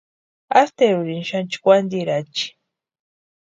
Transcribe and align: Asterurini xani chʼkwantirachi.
Asterurini 0.59 1.25
xani 1.29 1.49
chʼkwantirachi. 1.51 2.47